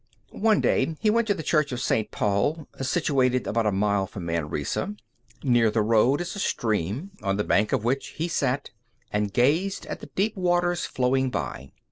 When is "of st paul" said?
1.71-2.67